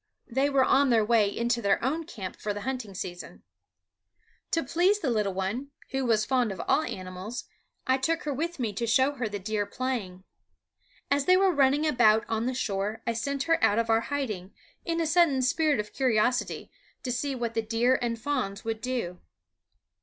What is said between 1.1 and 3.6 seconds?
in to their own camp for the hunting season.